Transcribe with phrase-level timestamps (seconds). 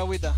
[0.00, 0.34] agüita.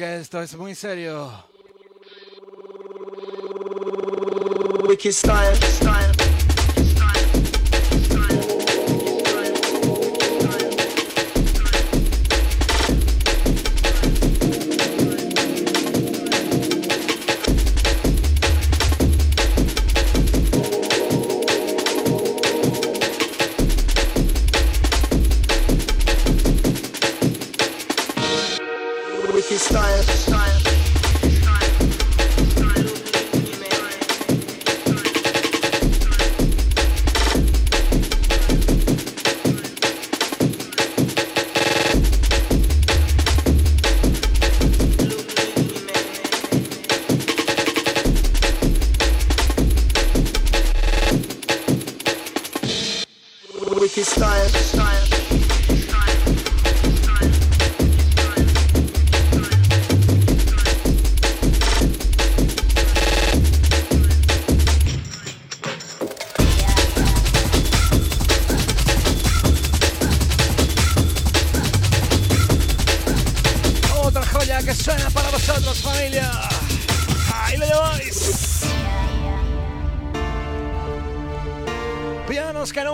[0.00, 1.32] esto es muy serio.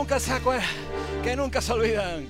[0.03, 0.69] nunca se acuerdan,
[1.23, 2.29] que nunca se olvidan.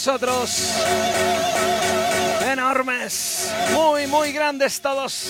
[0.00, 0.76] vosotros.
[2.50, 5.26] Enormes, muy, muy grandes todos.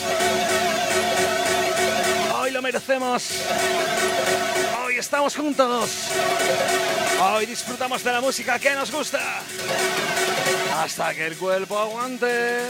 [2.36, 3.30] Hoy lo merecemos.
[4.84, 5.90] Hoy estamos juntos.
[7.20, 9.42] Hoy disfrutamos de la música que nos gusta.
[10.76, 12.60] Hasta que el cuerpo aguante.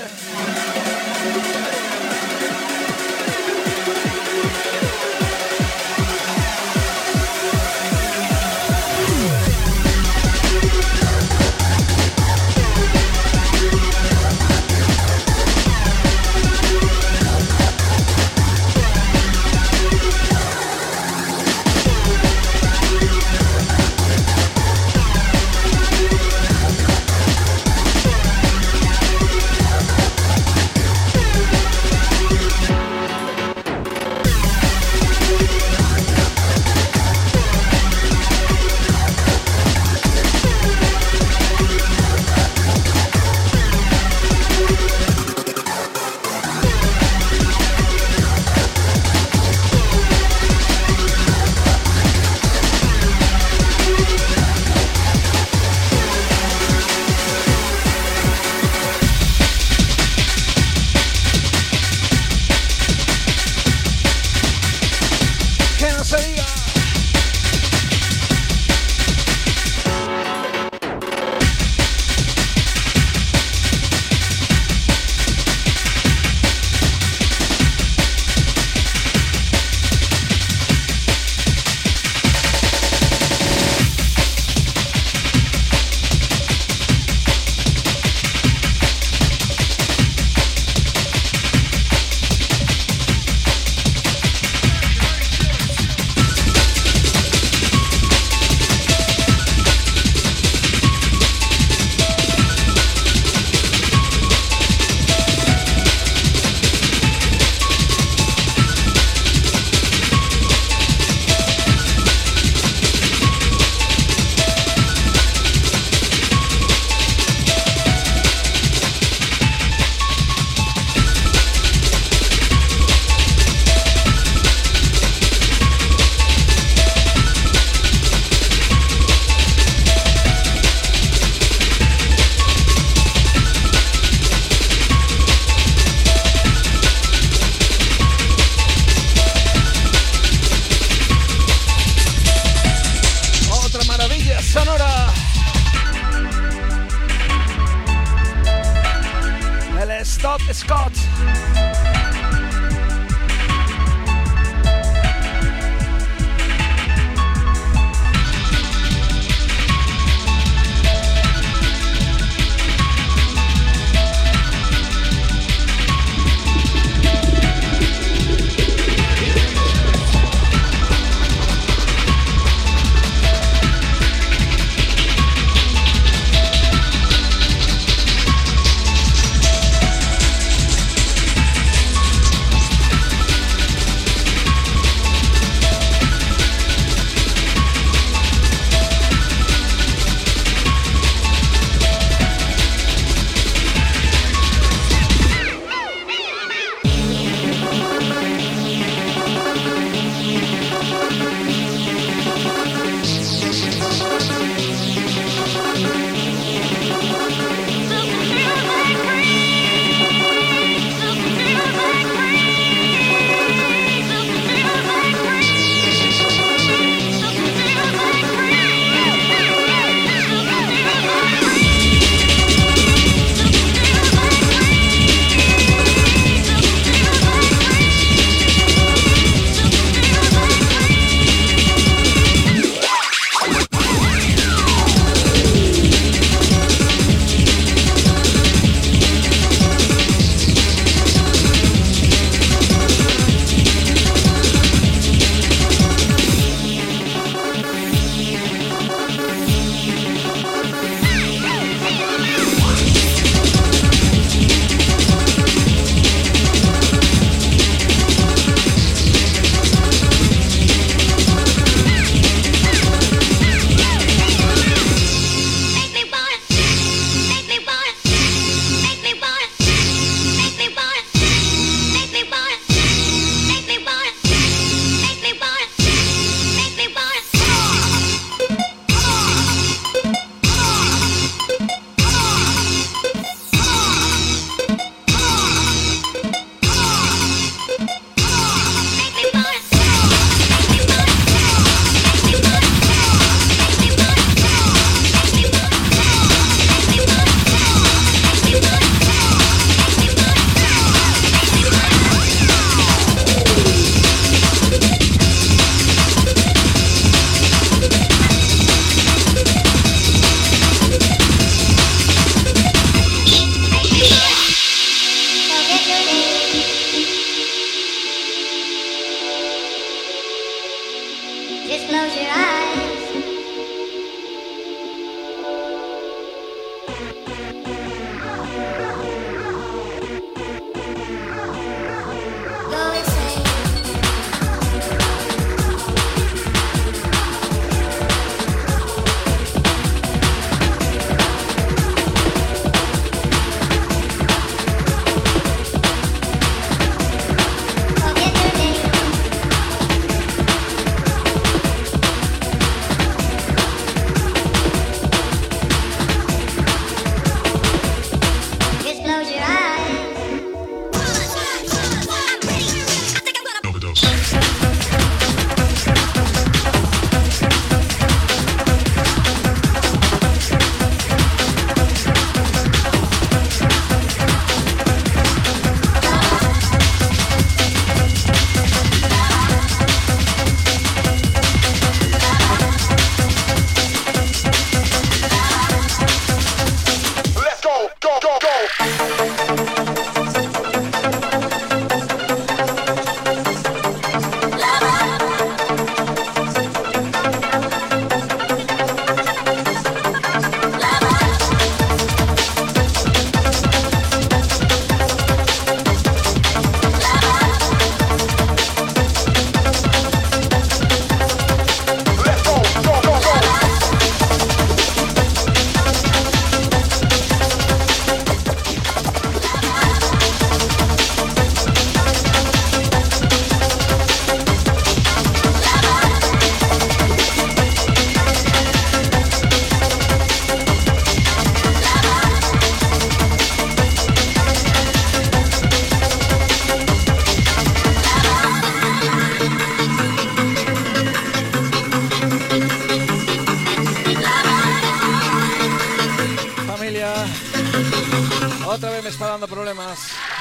[448.72, 449.98] Otra vez me está dando problemas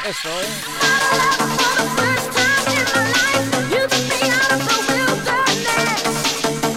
[0.08, 0.46] esto, ¿eh?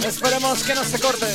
[0.08, 1.26] Esperemos que no se corte.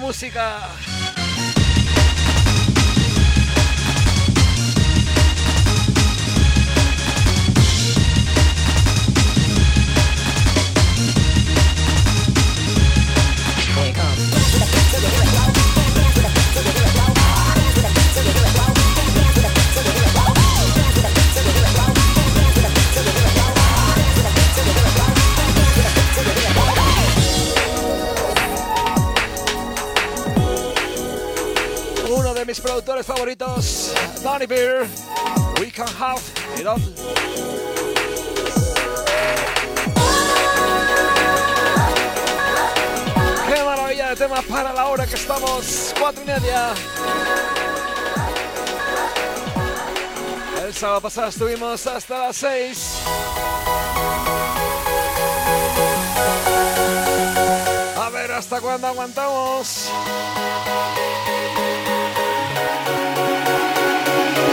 [0.00, 0.81] música.
[34.32, 34.88] Lonnie Bear.
[35.60, 36.22] We can have
[36.58, 36.78] it all.
[43.46, 46.72] Qué maravilla de tema para la hora que estamos, cuatro y media.
[50.64, 52.98] El sábado pasado estuvimos hasta las 6.
[57.98, 59.90] A ver hasta cuándo aguantamos.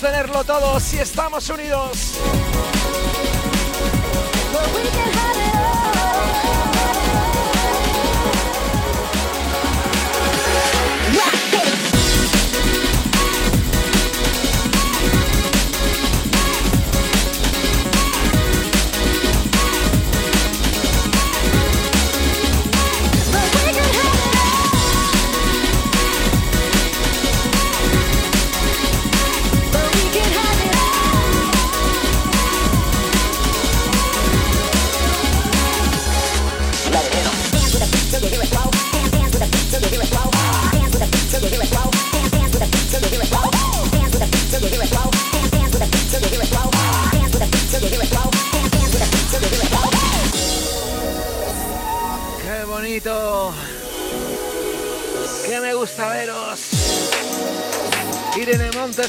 [0.00, 2.18] tenerlo todo si estamos unidos.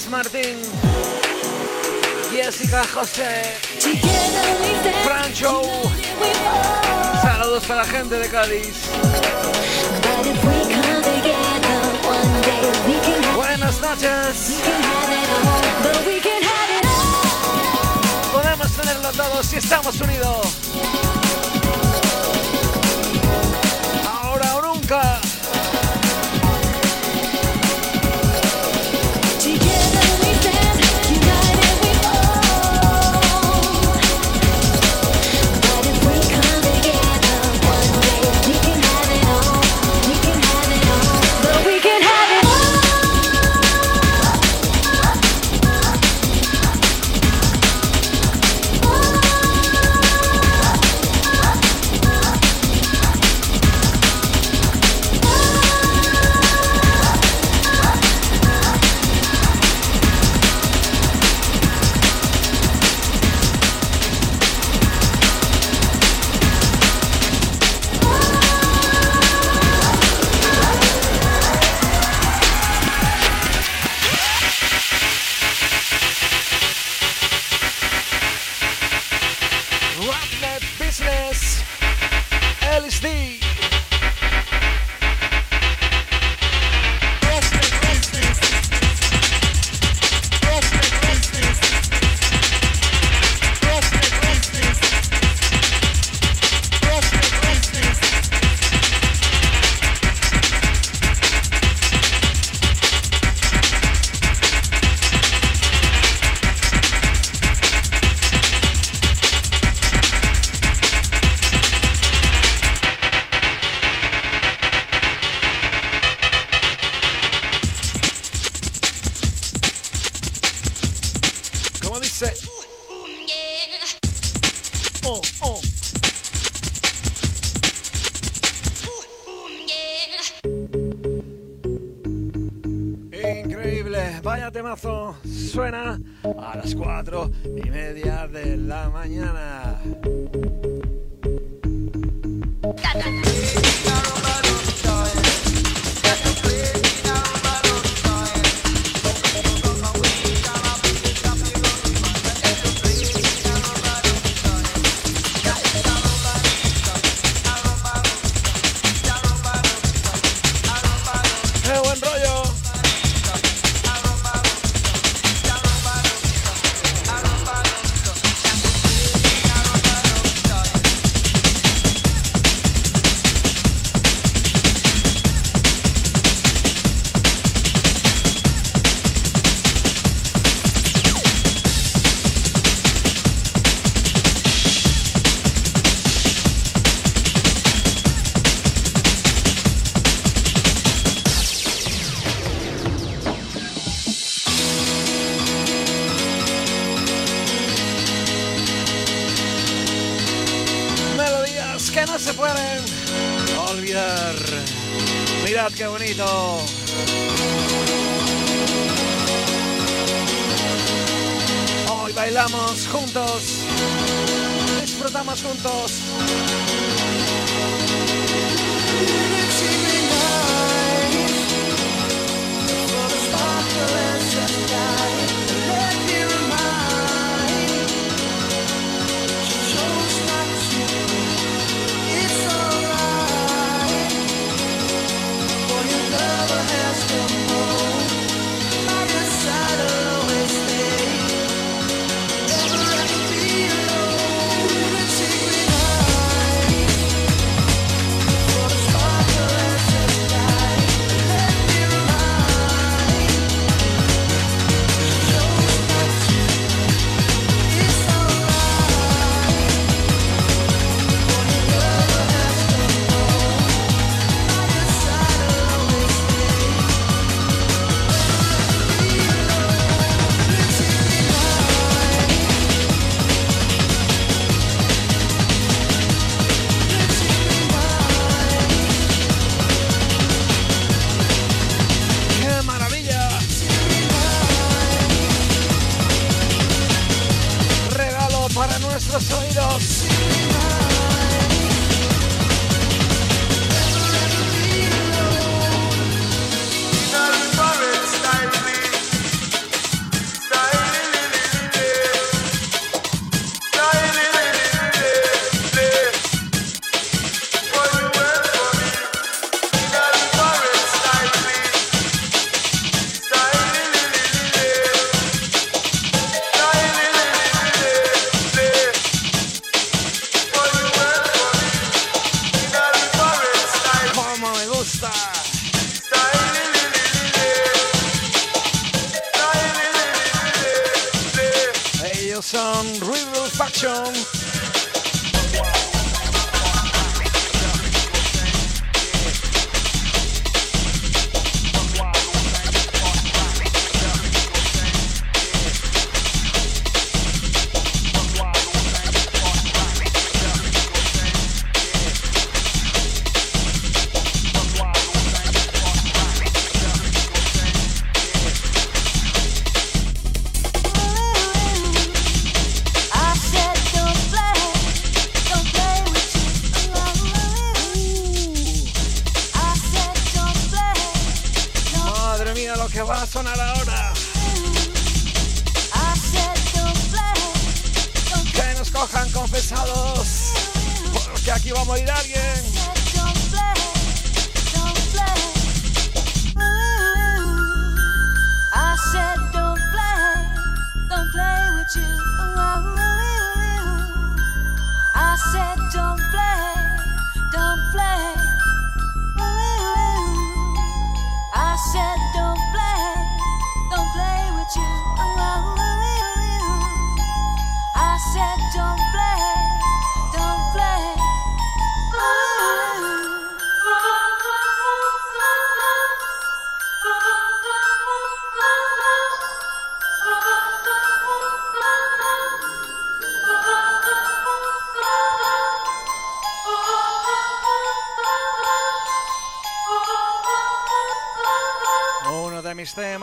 [0.09, 0.57] Martín,
[2.31, 3.57] Jessica José,
[5.03, 5.61] Francho.
[7.21, 8.85] Saludos para la gente de Cádiz.
[13.35, 14.61] Buenas noches.
[18.31, 20.60] Podemos tenerlo todo si estamos unidos.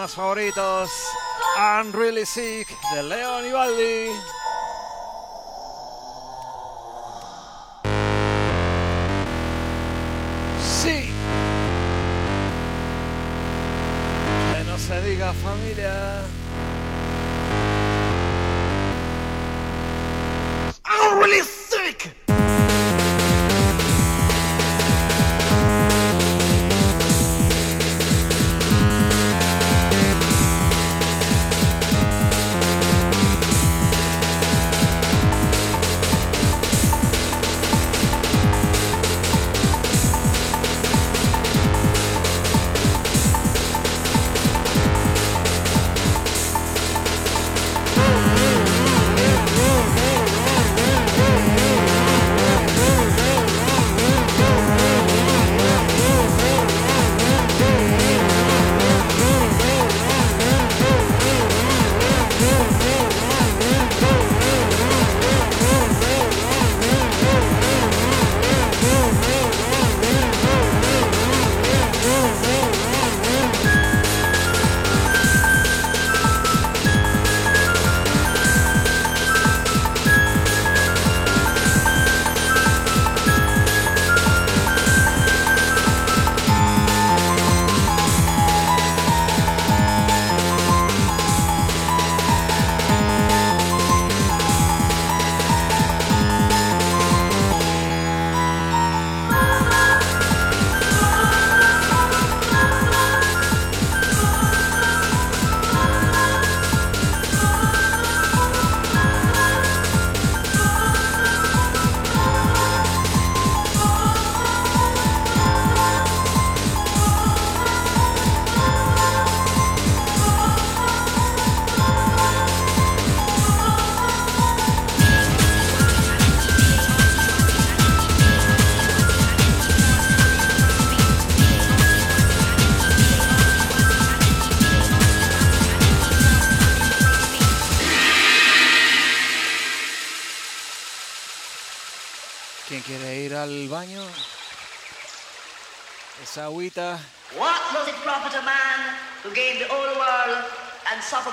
[0.08, 0.90] Temas favoritos.
[1.56, 3.52] I'm really sick de Leon y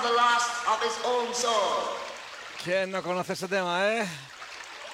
[0.06, 1.96] the loss of his own soul?
[2.62, 4.06] ¿Quién no conoce ese tema, eh?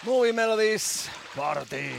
[0.05, 1.93] Movie Melodies, por ti.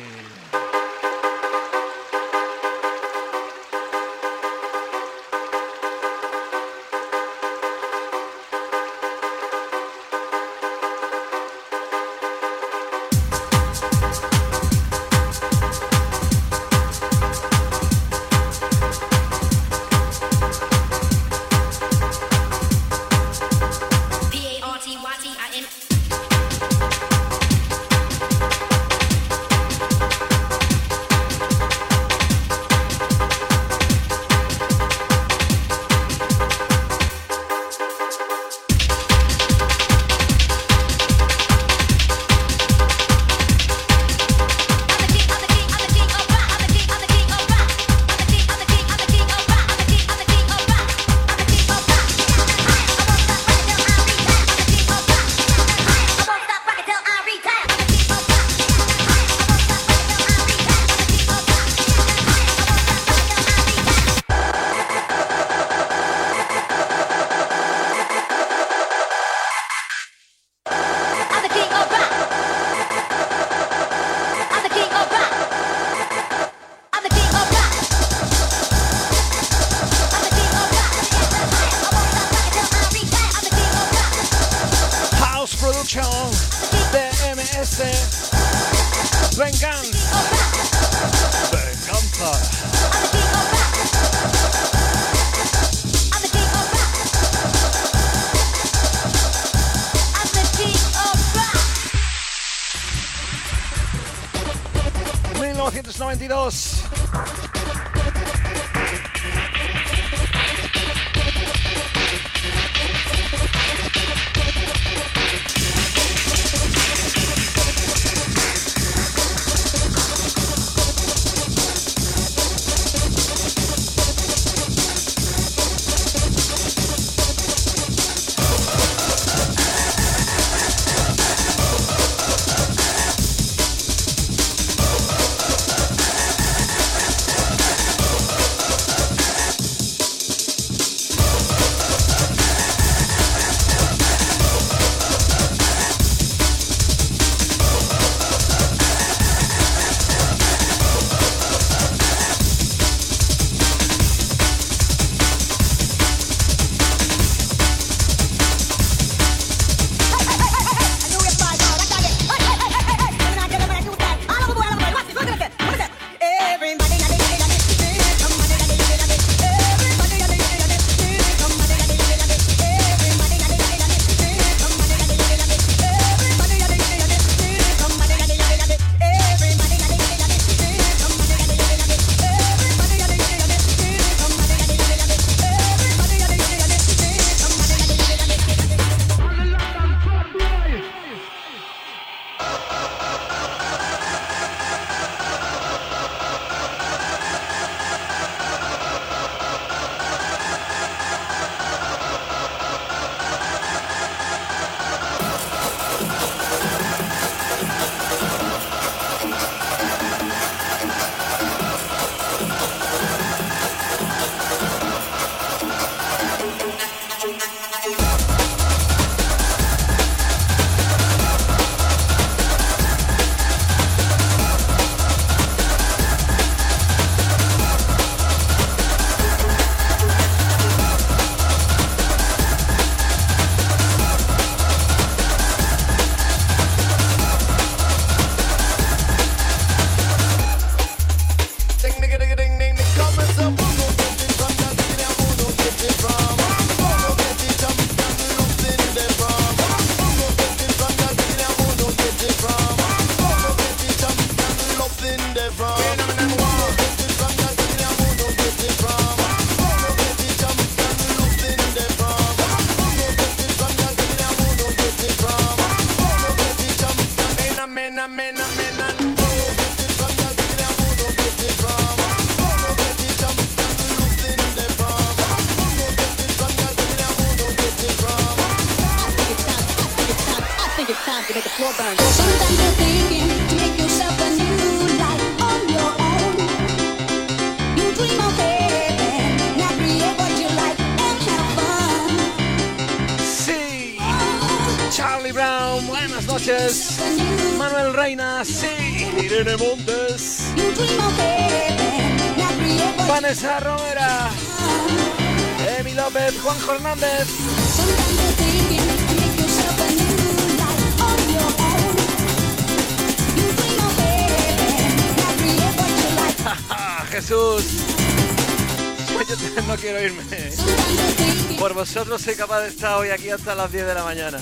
[322.14, 324.38] no soy capaz de estar hoy aquí hasta las 10 de la mañana.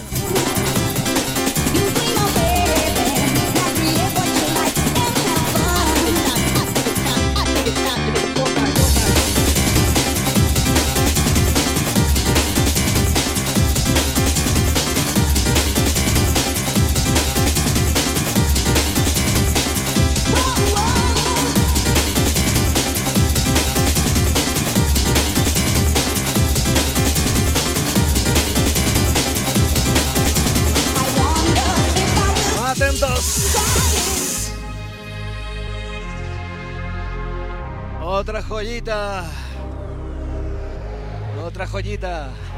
[41.82, 42.51] escolhida.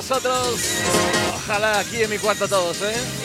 [0.00, 0.60] vosotros.
[1.34, 3.19] Ojalá aquí en mi cuarto todos, ¿eh?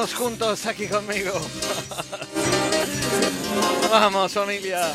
[0.00, 1.30] todos juntos aquí conmigo.
[3.90, 4.90] Vamos, familia.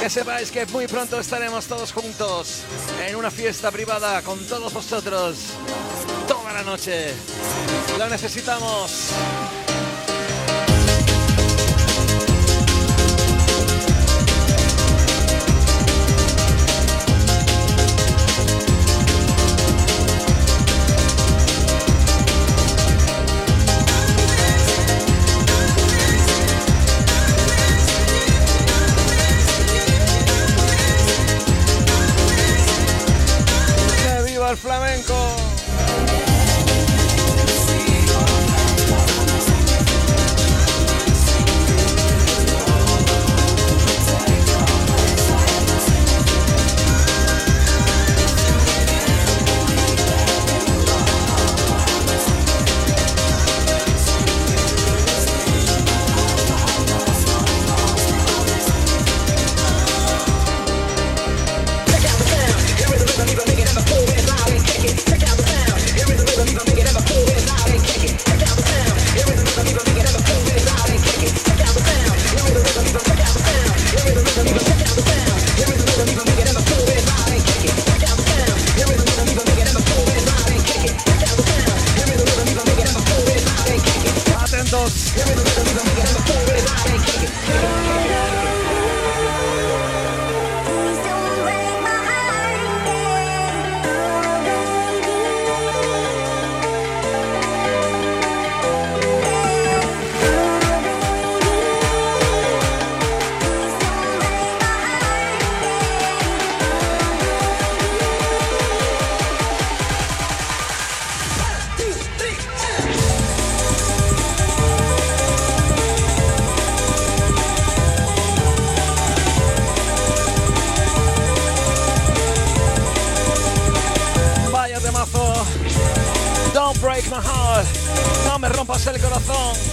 [0.00, 2.60] Que sepáis que muy pronto estaremos todos juntos
[3.04, 5.38] en una fiesta privada con todos vosotros.
[6.28, 7.12] Toda la noche.
[7.98, 9.10] Lo necesitamos.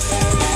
[0.10, 0.53] Bye.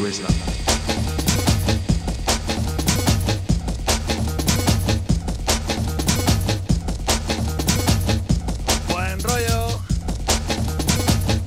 [0.00, 0.56] always love that.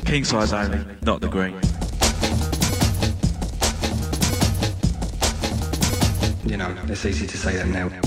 [0.06, 1.56] King size only, not the green.
[6.46, 8.03] You know, it's easy to say that now.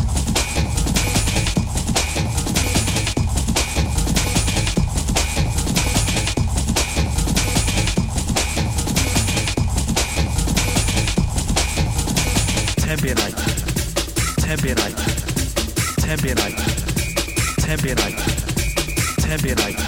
[19.46, 19.78] Championate.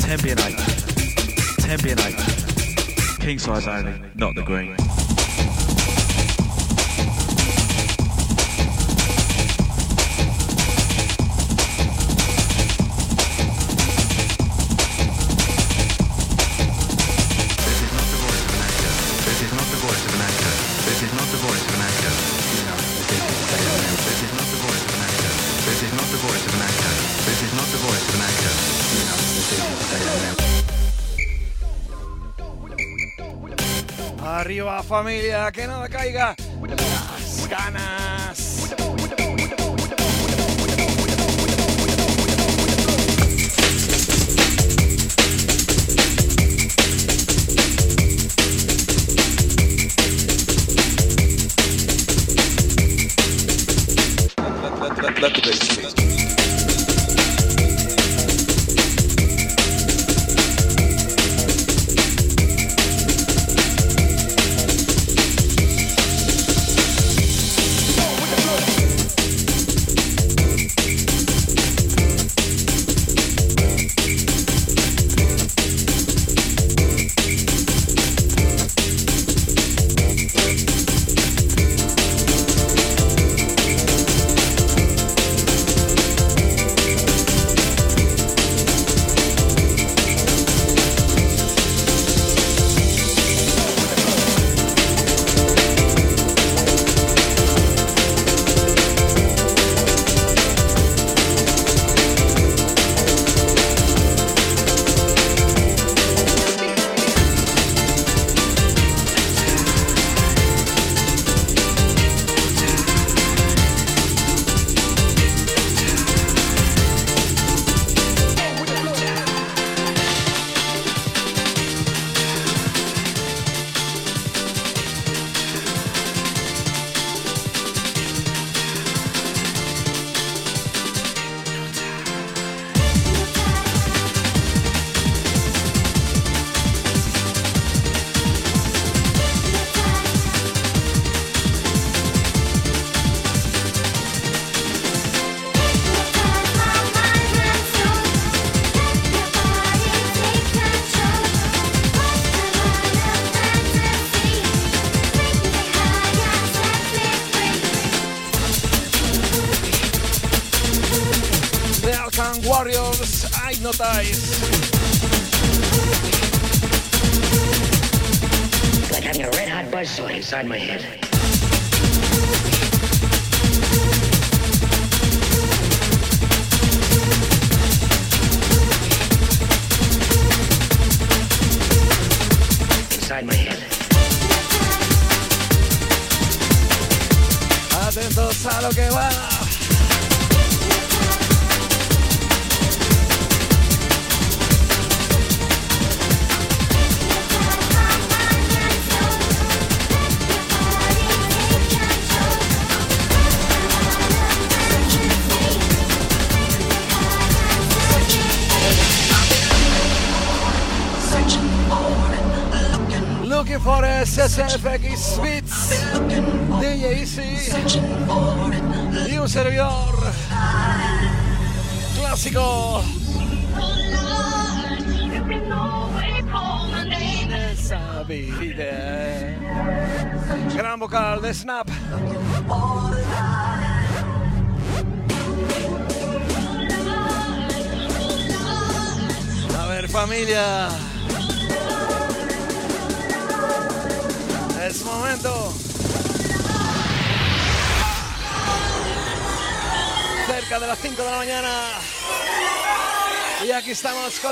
[0.00, 0.58] Championate.
[1.60, 3.20] Championate.
[3.20, 4.85] King size only, not the green.
[34.86, 36.34] familia, que nada caiga.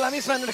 [0.04, 0.53] la misma energía.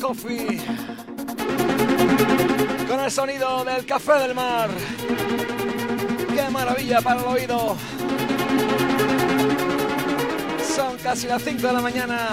[0.00, 0.60] Coffee.
[2.88, 4.70] Con el sonido del café del mar.
[6.34, 7.76] ¡Qué maravilla para el oído!
[10.74, 12.28] Son casi las 5 de la mañana.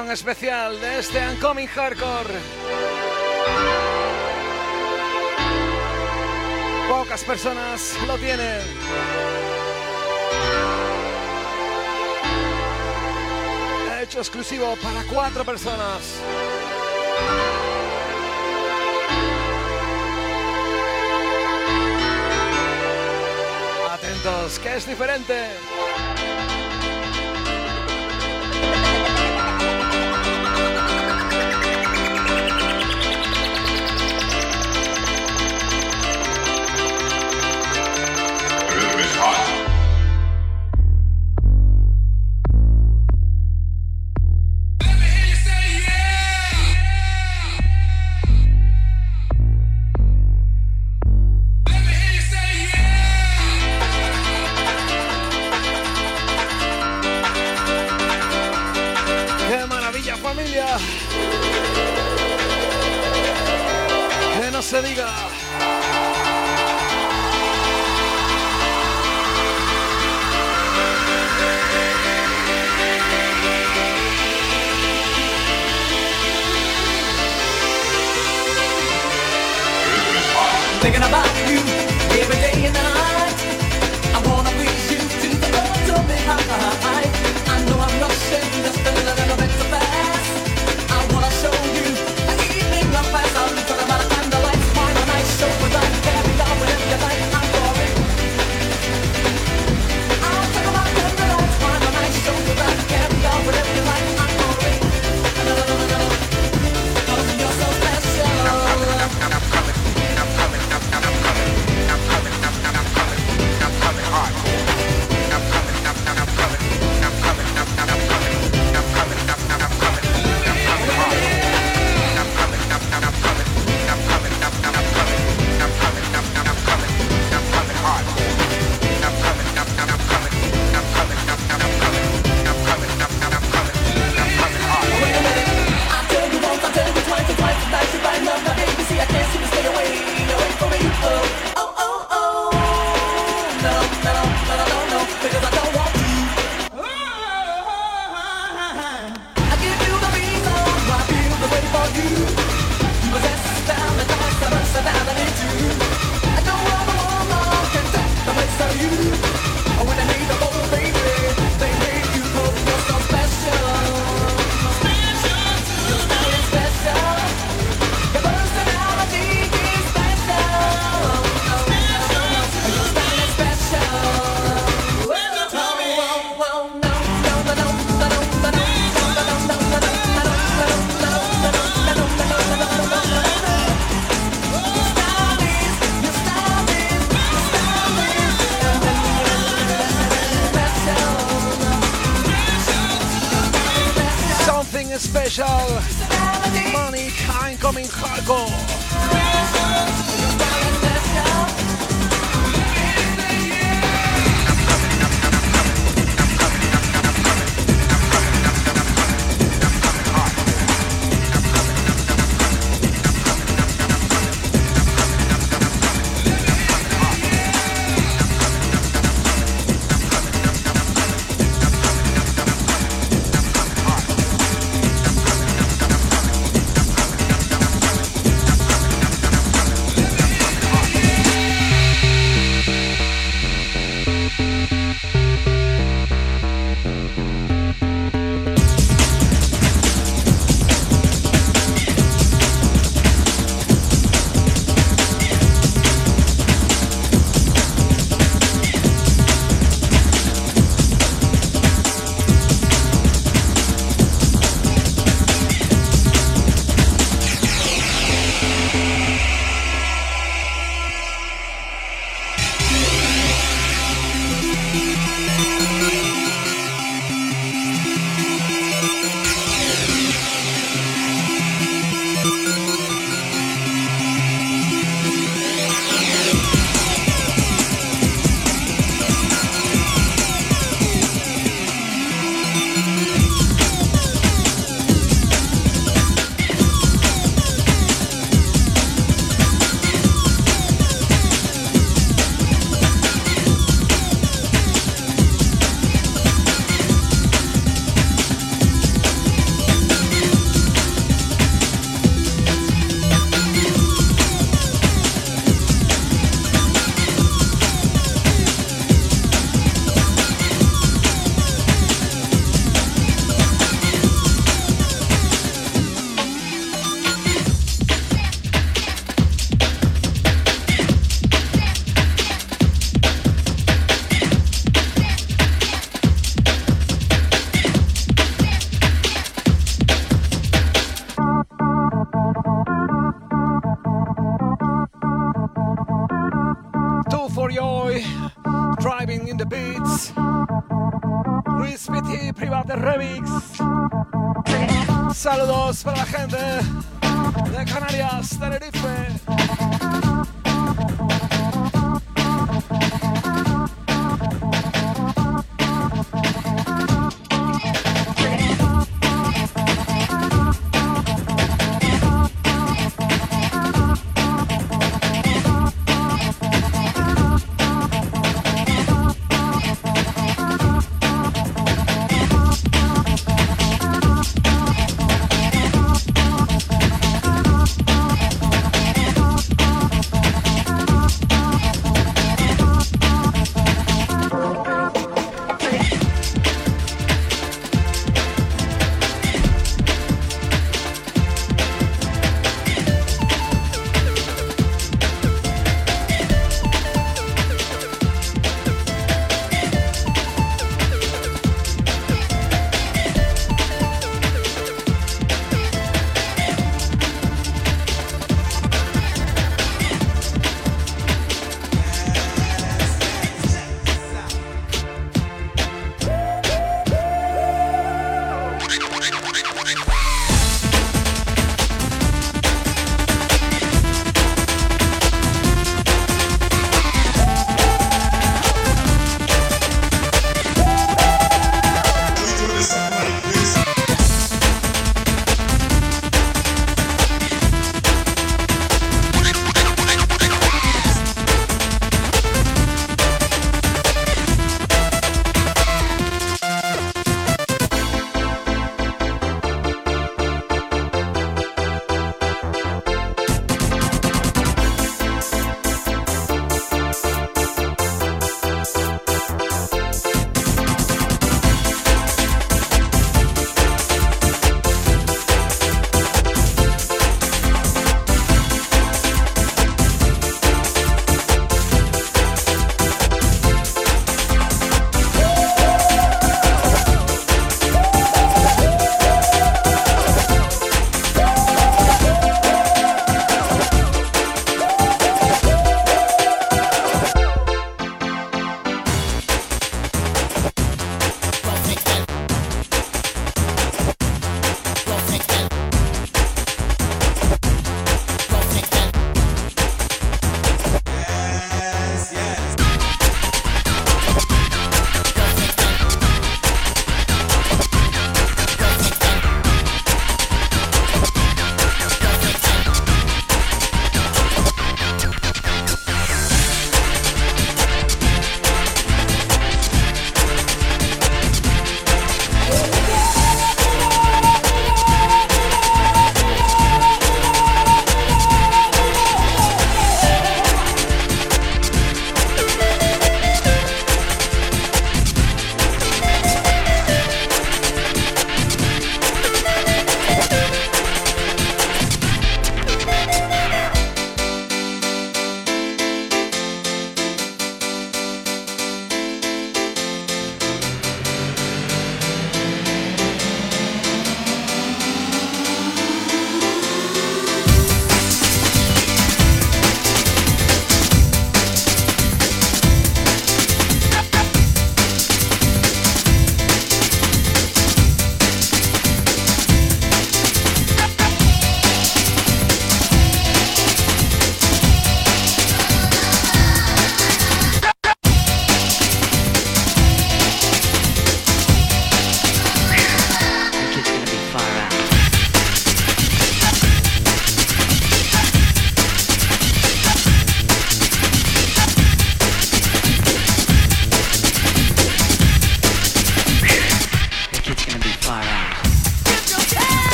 [0.00, 2.34] edición especial de este Uncoming Hardcore.
[6.88, 8.62] Pocas personas lo tienen.
[14.02, 16.20] Hecho exclusivo para cuatro personas.
[23.90, 25.50] Atentos, que es diferente.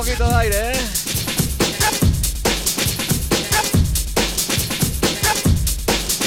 [0.00, 0.80] poquito de aire, ¿eh?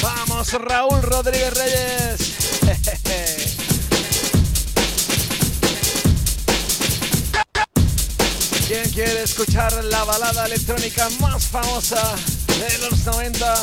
[0.00, 2.20] Vamos, Raúl Rodríguez Reyes.
[8.68, 12.14] ¿Quién quiere escuchar la balada electrónica más famosa
[12.46, 13.56] de los 90?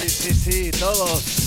[0.00, 1.39] Sí, sí, sí, todos.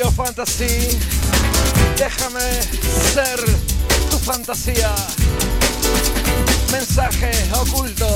[0.00, 0.98] Yo Fantasy.
[1.94, 2.40] Déjame
[3.12, 3.38] ser
[4.10, 4.94] tu fantasía.
[6.72, 8.08] Mensaje oculto.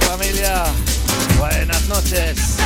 [0.00, 0.64] Familia,
[1.38, 2.58] buenas noches.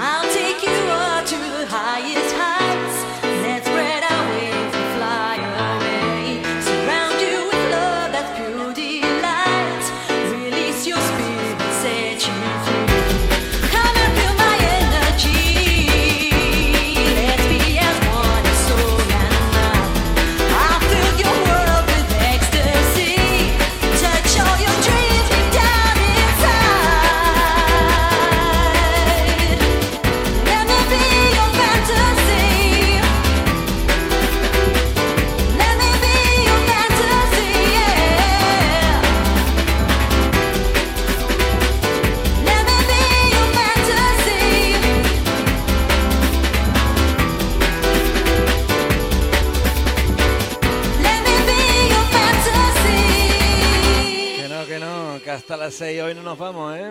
[0.00, 2.57] I'll take you up to the highest high.
[55.68, 56.00] las 6.
[56.00, 56.90] Hoy no nos vamos, ¿eh?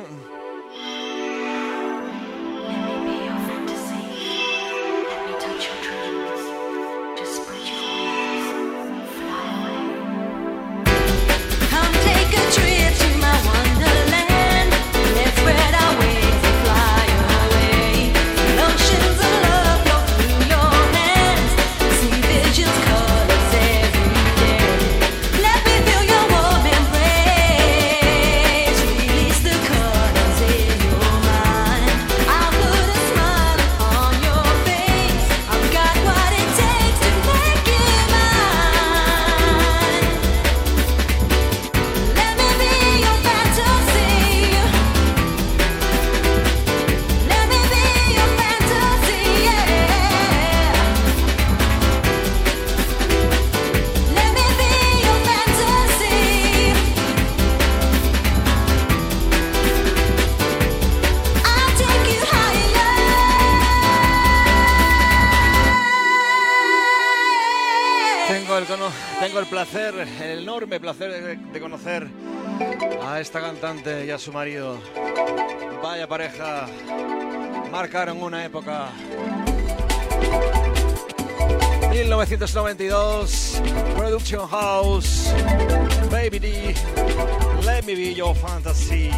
[74.17, 74.79] su marido.
[75.83, 76.67] Vaya pareja.
[77.71, 78.89] Marcaron una época.
[81.91, 83.61] 1992,
[83.95, 85.31] Production House,
[86.11, 86.75] Baby D,
[87.65, 89.11] Let Me Be Your Fantasy.